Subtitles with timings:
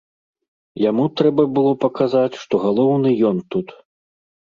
[0.83, 3.67] Яму трэба было паказаць, што галоўны ён тут.